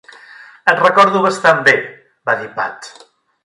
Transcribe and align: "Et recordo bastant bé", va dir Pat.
"Et 0.73 0.79
recordo 0.83 1.21
bastant 1.27 1.63
bé", 1.69 1.77
va 2.31 2.39
dir 2.43 2.53
Pat. 2.61 2.93